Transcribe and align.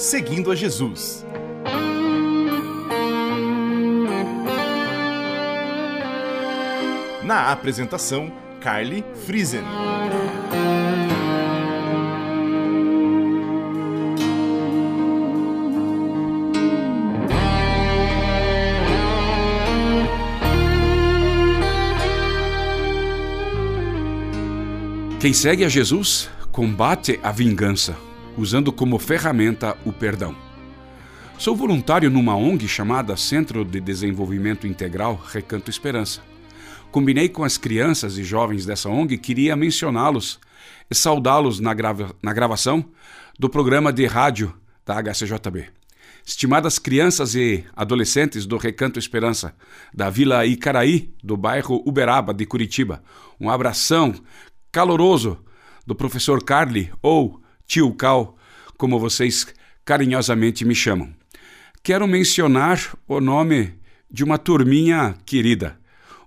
Seguindo 0.00 0.50
a 0.50 0.56
Jesus. 0.56 1.26
Na 7.22 7.52
apresentação, 7.52 8.32
Carly 8.62 9.04
Friesen. 9.26 9.60
Quem 25.20 25.34
segue 25.34 25.62
a 25.62 25.68
Jesus 25.68 26.30
combate 26.50 27.20
a 27.22 27.30
vingança, 27.30 27.94
usando 28.36 28.72
como 28.72 28.98
ferramenta 28.98 29.76
o 29.84 29.92
perdão. 29.92 30.34
Sou 31.38 31.56
voluntário 31.56 32.10
numa 32.10 32.36
ONG 32.36 32.68
chamada 32.68 33.16
Centro 33.16 33.64
de 33.64 33.80
Desenvolvimento 33.80 34.66
Integral 34.66 35.20
Recanto 35.32 35.70
Esperança. 35.70 36.20
Combinei 36.90 37.28
com 37.28 37.44
as 37.44 37.56
crianças 37.56 38.18
e 38.18 38.24
jovens 38.24 38.66
dessa 38.66 38.88
ONG 38.88 39.14
e 39.14 39.18
queria 39.18 39.56
mencioná-los 39.56 40.38
e 40.90 40.94
saudá-los 40.94 41.60
na, 41.60 41.72
grava 41.72 42.14
na 42.22 42.32
gravação 42.32 42.84
do 43.38 43.48
programa 43.48 43.92
de 43.92 44.04
rádio 44.06 44.52
da 44.84 45.00
HCJB. 45.00 45.68
Estimadas 46.26 46.78
crianças 46.78 47.34
e 47.34 47.64
adolescentes 47.74 48.44
do 48.44 48.58
Recanto 48.58 48.98
Esperança, 48.98 49.54
da 49.94 50.10
Vila 50.10 50.44
Icaraí, 50.44 51.14
do 51.24 51.36
bairro 51.36 51.82
Uberaba 51.86 52.34
de 52.34 52.44
Curitiba, 52.44 53.02
um 53.40 53.48
abração 53.48 54.14
caloroso 54.70 55.38
do 55.86 55.94
professor 55.94 56.44
Carly, 56.44 56.92
ou 57.00 57.40
tio 57.70 57.94
Cal, 57.94 58.36
como 58.76 58.98
vocês 58.98 59.46
carinhosamente 59.84 60.64
me 60.64 60.74
chamam. 60.74 61.14
Quero 61.84 62.08
mencionar 62.08 62.98
o 63.06 63.20
nome 63.20 63.78
de 64.10 64.24
uma 64.24 64.36
turminha 64.38 65.16
querida. 65.24 65.78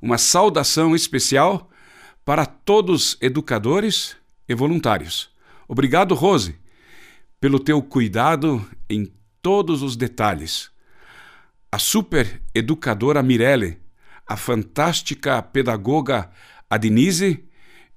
Uma 0.01 0.17
saudação 0.17 0.95
especial 0.95 1.69
para 2.23 2.45
todos 2.45 3.17
educadores 3.19 4.15
e 4.47 4.55
voluntários. 4.55 5.29
Obrigado, 5.67 6.15
Rose, 6.15 6.55
pelo 7.41 7.59
teu 7.59 7.81
cuidado 7.81 8.65
em 8.89 9.11
todos 9.41 9.83
os 9.83 9.97
detalhes. 9.97 10.71
A 11.69 11.77
super 11.77 12.41
educadora 12.55 13.21
Mirelle, 13.21 13.79
a 14.25 14.37
fantástica 14.37 15.41
pedagoga 15.41 16.31
Adinise 16.69 17.43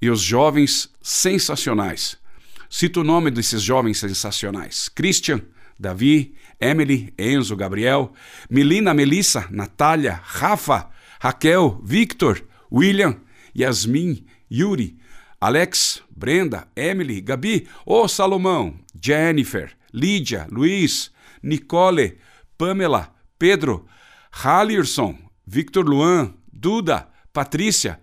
e 0.03 0.11
os 0.11 0.21
jovens 0.21 0.93
sensacionais. 1.01 2.19
Cito 2.69 3.01
o 3.01 3.05
nome 3.05 3.31
desses 3.31 3.63
jovens 3.63 3.99
sensacionais: 3.99 4.89
Christian, 4.89 5.41
Davi, 5.79 6.35
Emily, 6.61 7.13
Enzo, 7.19 7.57
Gabriel, 7.57 8.13
Melina, 8.51 8.95
Melissa, 8.95 9.47
Natália, 9.51 10.21
Rafa, 10.25 10.91
Raquel, 11.21 11.81
Victor, 11.83 12.43
William, 12.71 13.17
Yasmin, 13.55 14.25
Yuri, 14.51 14.97
Alex, 15.41 16.03
Brenda, 16.11 16.67
Emily, 16.75 17.21
Gabi, 17.21 17.69
oh, 17.85 18.09
Salomão, 18.09 18.75
Jennifer, 19.01 19.71
Lídia, 19.93 20.47
Luiz, 20.51 21.11
Nicole, 21.43 22.19
Pamela, 22.57 23.15
Pedro, 23.39 23.87
Hallerson, 24.31 25.17
Victor 25.47 25.85
Luan, 25.85 26.35
Duda, 26.53 27.09
Patrícia, 27.33 28.01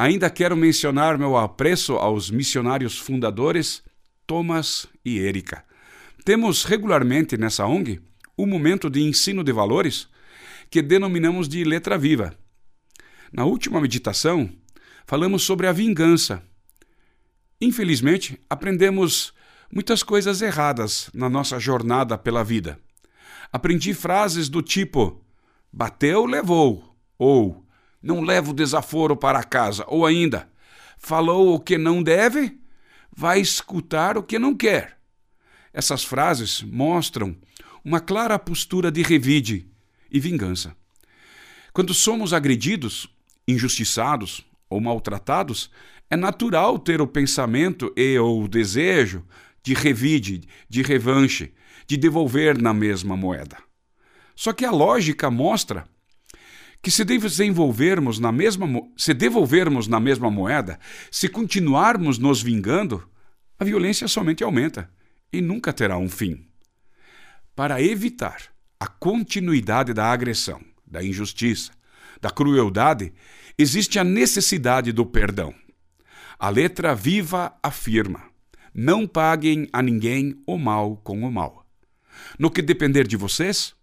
Ainda 0.00 0.30
quero 0.30 0.56
mencionar 0.56 1.18
meu 1.18 1.36
apreço 1.36 1.92
aos 1.96 2.30
missionários 2.30 2.98
fundadores 2.98 3.82
Thomas 4.26 4.86
e 5.04 5.18
Erika. 5.18 5.62
Temos 6.24 6.64
regularmente 6.64 7.36
nessa 7.36 7.66
ONG 7.66 8.00
um 8.38 8.46
momento 8.46 8.88
de 8.88 9.02
ensino 9.02 9.44
de 9.44 9.52
valores 9.52 10.08
que 10.70 10.80
denominamos 10.80 11.46
de 11.46 11.62
letra 11.64 11.98
viva. 11.98 12.34
Na 13.30 13.44
última 13.44 13.78
meditação, 13.78 14.48
falamos 15.06 15.42
sobre 15.42 15.66
a 15.66 15.72
vingança. 15.72 16.42
Infelizmente, 17.60 18.40
aprendemos 18.48 19.34
muitas 19.70 20.02
coisas 20.02 20.40
erradas 20.40 21.10
na 21.12 21.28
nossa 21.28 21.60
jornada 21.60 22.16
pela 22.16 22.42
vida. 22.42 22.80
Aprendi 23.52 23.92
frases 23.92 24.48
do 24.48 24.62
tipo: 24.62 25.22
bateu, 25.70 26.24
levou, 26.24 26.96
ou 27.18 27.66
não 28.02 28.22
leva 28.22 28.50
o 28.50 28.54
desaforo 28.54 29.16
para 29.16 29.42
casa. 29.42 29.84
Ou 29.88 30.06
ainda, 30.06 30.48
falou 30.98 31.54
o 31.54 31.60
que 31.60 31.76
não 31.76 32.02
deve, 32.02 32.58
vai 33.14 33.40
escutar 33.40 34.16
o 34.16 34.22
que 34.22 34.38
não 34.38 34.54
quer. 34.54 34.98
Essas 35.72 36.04
frases 36.04 36.62
mostram 36.62 37.36
uma 37.84 38.00
clara 38.00 38.38
postura 38.38 38.90
de 38.90 39.02
revide 39.02 39.66
e 40.10 40.18
vingança. 40.18 40.76
Quando 41.72 41.94
somos 41.94 42.32
agredidos, 42.32 43.08
injustiçados 43.46 44.44
ou 44.68 44.80
maltratados, 44.80 45.70
é 46.10 46.16
natural 46.16 46.78
ter 46.78 47.00
o 47.00 47.06
pensamento 47.06 47.92
e 47.96 48.18
ou 48.18 48.42
o 48.42 48.48
desejo 48.48 49.24
de 49.62 49.74
revide, 49.74 50.42
de 50.68 50.82
revanche, 50.82 51.52
de 51.86 51.96
devolver 51.96 52.60
na 52.60 52.74
mesma 52.74 53.16
moeda. 53.16 53.56
Só 54.34 54.52
que 54.52 54.64
a 54.64 54.70
lógica 54.70 55.30
mostra 55.30 55.86
que 56.82 56.90
se 56.90 57.04
desenvolvermos 57.04 58.18
na 58.18 58.32
mesma 58.32 58.66
se 58.96 59.12
devolvermos 59.12 59.86
na 59.86 60.00
mesma 60.00 60.30
moeda, 60.30 60.78
se 61.10 61.28
continuarmos 61.28 62.18
nos 62.18 62.42
vingando, 62.42 63.06
a 63.58 63.64
violência 63.64 64.08
somente 64.08 64.42
aumenta 64.42 64.90
e 65.32 65.40
nunca 65.40 65.72
terá 65.72 65.98
um 65.98 66.08
fim. 66.08 66.46
Para 67.54 67.82
evitar 67.82 68.44
a 68.78 68.86
continuidade 68.86 69.92
da 69.92 70.06
agressão, 70.06 70.60
da 70.86 71.04
injustiça, 71.04 71.72
da 72.20 72.30
crueldade, 72.30 73.12
existe 73.58 73.98
a 73.98 74.04
necessidade 74.04 74.92
do 74.92 75.04
perdão. 75.04 75.54
A 76.38 76.48
letra 76.48 76.94
viva 76.94 77.54
afirma: 77.62 78.22
não 78.74 79.06
paguem 79.06 79.68
a 79.72 79.82
ninguém 79.82 80.42
o 80.46 80.56
mal 80.56 80.96
com 80.96 81.20
o 81.22 81.30
mal. 81.30 81.66
No 82.38 82.50
que 82.50 82.62
depender 82.62 83.06
de 83.06 83.16
vocês, 83.16 83.74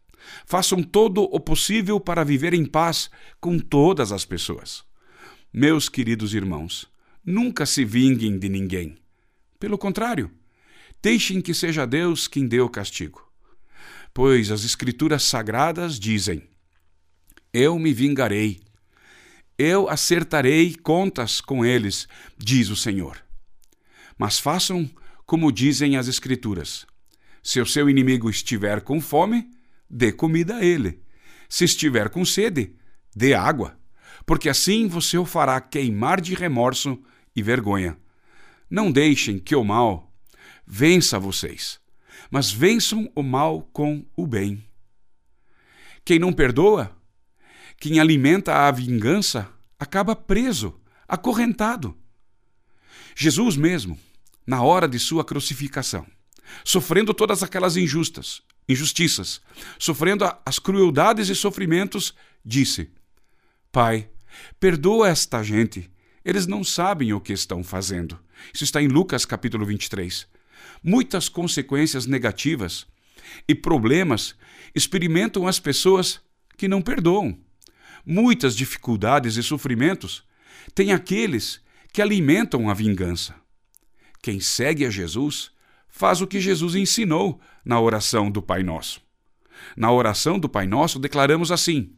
Façam 0.46 0.82
todo 0.84 1.24
o 1.24 1.40
possível 1.40 2.00
para 2.00 2.24
viver 2.24 2.54
em 2.54 2.66
paz 2.66 3.10
com 3.40 3.60
todas 3.60 4.12
as 4.12 4.26
pessoas. 4.26 4.84
Meus 5.54 5.90
queridos 5.90 6.34
irmãos, 6.34 6.88
nunca 7.26 7.66
se 7.66 7.84
vinguem 7.84 8.38
de 8.38 8.50
ninguém. 8.50 8.98
Pelo 9.60 9.78
contrário, 9.78 10.32
deixem 11.02 11.42
que 11.42 11.54
seja 11.54 11.86
Deus 11.86 12.28
quem 12.28 12.48
dê 12.48 12.60
o 12.60 12.70
castigo. 12.70 13.26
Pois 14.14 14.52
as 14.52 14.64
Escrituras 14.64 15.24
sagradas 15.24 16.00
dizem: 16.00 16.44
Eu 17.54 17.78
me 17.78 17.94
vingarei, 17.94 18.59
eu 19.58 19.90
acertarei 19.90 20.76
contas 20.76 21.42
com 21.42 21.66
eles, 21.66 22.08
diz 22.38 22.70
o 22.70 22.76
Senhor. 22.76 23.18
Mas 24.18 24.40
façam 24.40 24.90
como 25.26 25.52
dizem 25.52 25.98
as 25.98 26.08
Escrituras: 26.08 26.86
se 27.44 27.59
o 27.59 27.66
seu 27.66 27.90
inimigo 27.90 28.30
estiver 28.30 28.82
com 28.82 29.00
fome, 29.02 29.50
dê 29.90 30.12
comida 30.12 30.58
a 30.58 30.66
ele. 30.66 31.02
Se 31.50 31.66
estiver 31.66 32.09
com 32.09 32.25
sede, 32.25 32.75
dê 33.16 33.34
água, 33.34 33.78
porque 34.25 34.50
assim 34.50 34.88
você 34.88 35.18
o 35.18 35.25
fará 35.25 35.59
queimar 35.62 36.20
de 36.20 36.36
remorso 36.36 37.02
e 37.36 37.42
vergonha. 37.42 37.97
Não 38.70 38.92
deixem 38.92 39.40
que 39.40 39.56
o 39.56 39.64
mal 39.64 40.14
vença 40.66 41.18
vocês, 41.18 41.80
mas 42.30 42.52
vençam 42.52 43.09
o 43.16 43.24
mal 43.24 43.62
com 43.72 44.06
o 44.16 44.28
bem. 44.28 44.64
Quem 46.03 46.20
não 46.20 46.34
perdoa, 46.34 46.96
quem 47.79 48.00
alimenta 48.00 48.67
a 48.67 48.72
vingança, 48.72 49.50
acaba 49.79 50.16
preso, 50.16 50.79
acorrentado. 51.08 51.97
Jesus 53.16 53.56
mesmo, 53.56 53.97
na 54.46 54.61
hora 54.61 54.88
de 54.88 55.00
sua 55.00 55.23
crucificação, 55.23 56.06
sofrendo 56.64 57.14
todas 57.14 57.44
aquelas 57.44 57.78
injustas, 57.78 58.41
injustiças, 58.67 59.41
sofrendo 59.79 60.25
as 60.46 60.59
crueldades 60.59 61.29
e 61.29 61.35
sofrimentos, 61.35 62.14
disse: 62.43 62.90
Pai, 63.72 64.09
perdoa 64.59 65.09
esta 65.09 65.43
gente. 65.43 65.90
Eles 66.23 66.46
não 66.46 66.64
sabem 66.64 67.14
o 67.14 67.22
que 67.22 67.31
estão 67.31 67.64
fazendo. 67.64 68.19
Isso 68.53 68.64
está 68.64 68.81
em 68.81 68.87
Lucas 68.87 69.25
capítulo 69.25 69.66
23. 69.66 70.28
Muitas 70.84 71.29
consequências 71.29 72.05
negativas 72.05 72.85
e 73.47 73.55
problemas 73.55 74.35
experimentam 74.75 75.47
as 75.47 75.59
pessoas 75.59 76.20
que 76.58 76.67
não 76.67 76.81
perdoam. 76.81 77.37
Muitas 78.05 78.55
dificuldades 78.55 79.37
e 79.37 79.43
sofrimentos 79.43 80.23
têm 80.73 80.91
aqueles 80.91 81.61
que 81.93 82.02
alimentam 82.02 82.70
a 82.70 82.73
vingança. 82.73 83.35
Quem 84.22 84.40
segue 84.40 84.85
a 84.85 84.90
Jesus 84.90 85.52
faz 85.97 86.22
o 86.22 86.28
que 86.28 86.40
Jesus 86.40 86.76
ensinou 86.76 87.41
na 87.66 87.82
oração 87.82 88.29
do 88.29 88.40
Pai 88.40 88.61
Nosso. 88.61 89.02
Na 89.76 89.91
oração 89.91 90.38
do 90.38 90.47
Pai 90.47 90.67
Nosso, 90.67 90.99
declaramos 90.99 91.52
assim: 91.52 91.91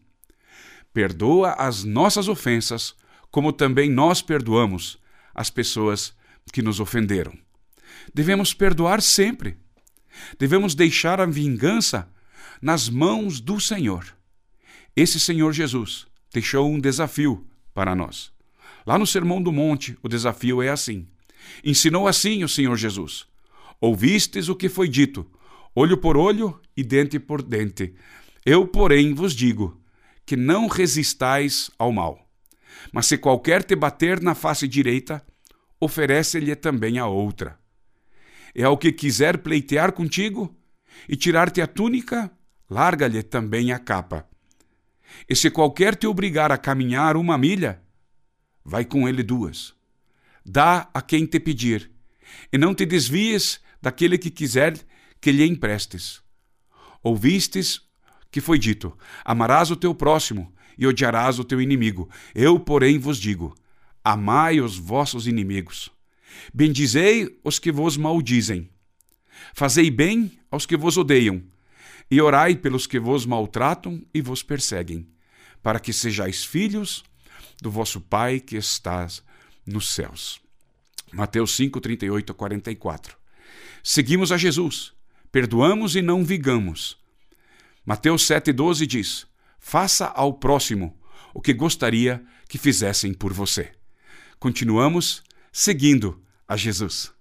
Perdoa 0.93 1.51
as 1.51 1.83
nossas 1.83 2.29
ofensas, 2.29 2.95
como 3.29 3.51
também 3.51 3.89
nós 3.89 4.21
perdoamos 4.21 4.97
as 5.35 5.49
pessoas 5.49 6.13
que 6.53 6.61
nos 6.61 6.79
ofenderam. 6.79 7.37
Devemos 8.13 8.53
perdoar 8.53 9.01
sempre. 9.01 9.57
Devemos 10.39 10.73
deixar 10.73 11.19
a 11.19 11.25
vingança 11.25 12.09
nas 12.61 12.87
mãos 12.87 13.41
do 13.41 13.59
Senhor. 13.59 14.05
Esse 14.95 15.19
Senhor 15.19 15.51
Jesus 15.51 16.07
deixou 16.33 16.71
um 16.71 16.79
desafio 16.79 17.45
para 17.73 17.93
nós. 17.93 18.31
Lá 18.85 18.97
no 18.97 19.05
Sermão 19.05 19.41
do 19.41 19.51
Monte, 19.51 19.97
o 20.01 20.07
desafio 20.07 20.61
é 20.61 20.69
assim. 20.69 21.05
Ensinou 21.63 22.07
assim 22.07 22.43
o 22.45 22.49
Senhor 22.49 22.75
Jesus: 22.77 23.27
Ouvistes 23.81 24.49
o 24.49 24.55
que 24.55 24.67
foi 24.67 24.89
dito, 24.89 25.29
olho 25.73 25.97
por 25.97 26.17
olho 26.17 26.59
e 26.75 26.83
dente 26.83 27.19
por 27.19 27.41
dente. 27.41 27.95
Eu, 28.45 28.67
porém, 28.67 29.13
vos 29.13 29.33
digo 29.33 29.81
que 30.25 30.35
não 30.35 30.67
resistais 30.67 31.71
ao 31.77 31.91
mal. 31.91 32.29
Mas 32.91 33.07
se 33.07 33.17
qualquer 33.17 33.63
te 33.63 33.75
bater 33.75 34.21
na 34.21 34.35
face 34.35 34.67
direita, 34.67 35.25
oferece-lhe 35.79 36.55
também 36.55 36.99
a 36.99 37.07
outra. 37.07 37.57
E 38.53 38.63
ao 38.63 38.77
que 38.77 38.91
quiser 38.91 39.37
pleitear 39.37 39.91
contigo 39.93 40.55
e 41.07 41.15
tirar-te 41.15 41.61
a 41.61 41.67
túnica, 41.67 42.31
larga-lhe 42.69 43.23
também 43.23 43.71
a 43.71 43.79
capa. 43.79 44.27
E 45.27 45.35
se 45.35 45.49
qualquer 45.49 45.95
te 45.95 46.05
obrigar 46.05 46.51
a 46.51 46.57
caminhar 46.57 47.15
uma 47.15 47.37
milha, 47.37 47.81
vai 48.63 48.85
com 48.85 49.07
ele 49.07 49.23
duas. 49.23 49.73
Dá 50.45 50.89
a 50.93 51.01
quem 51.01 51.25
te 51.25 51.39
pedir, 51.39 51.91
e 52.51 52.57
não 52.57 52.73
te 52.73 52.85
desvies 52.85 53.61
daquele 53.81 54.17
que 54.17 54.29
quiser 54.29 54.79
que 55.21 55.31
lhe 55.31 55.45
emprestes. 55.45 56.21
Ouvistes 57.03 57.81
que 58.31 58.41
foi 58.41 58.59
dito: 58.59 58.97
Amarás 59.23 59.71
o 59.71 59.75
teu 59.75 59.93
próximo 59.93 60.53
e 60.77 60.87
odiarás 60.87 61.39
o 61.39 61.43
teu 61.43 61.61
inimigo. 61.61 62.09
Eu, 62.33 62.59
porém, 62.59 62.97
vos 62.97 63.17
digo: 63.17 63.55
Amai 64.03 64.61
os 64.61 64.77
vossos 64.77 65.27
inimigos. 65.27 65.91
Bendizei 66.53 67.39
os 67.43 67.59
que 67.59 67.71
vos 67.71 67.97
maldizem. 67.97 68.69
Fazei 69.53 69.89
bem 69.89 70.39
aos 70.49 70.65
que 70.65 70.77
vos 70.77 70.97
odeiam. 70.97 71.43
E 72.11 72.19
orai 72.21 72.55
pelos 72.55 72.87
que 72.87 72.99
vos 72.99 73.25
maltratam 73.25 74.03
e 74.13 74.21
vos 74.21 74.41
perseguem, 74.41 75.07
para 75.61 75.79
que 75.79 75.93
sejais 75.93 76.43
filhos 76.43 77.03
do 77.61 77.69
vosso 77.69 78.01
Pai 78.01 78.39
que 78.39 78.57
estás 78.57 79.23
nos 79.65 79.93
céus. 79.93 80.41
Mateus 81.11 81.55
5, 81.55 81.79
38 81.79 82.31
a 82.31 82.35
44. 82.35 83.17
Seguimos 83.83 84.31
a 84.31 84.37
Jesus, 84.37 84.93
perdoamos 85.31 85.95
e 85.95 86.01
não 86.01 86.23
vigamos. 86.23 86.97
Mateus 87.85 88.27
7,12 88.27 88.85
diz: 88.85 89.27
Faça 89.59 90.07
ao 90.07 90.33
próximo 90.33 90.97
o 91.33 91.41
que 91.41 91.53
gostaria 91.53 92.23
que 92.47 92.57
fizessem 92.57 93.13
por 93.13 93.33
você. 93.33 93.71
Continuamos 94.39 95.23
seguindo 95.51 96.21
a 96.47 96.55
Jesus. 96.55 97.18